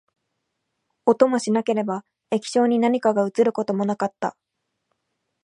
[1.05, 4.35] 音もしなければ、液晶に何かが写ることもなかった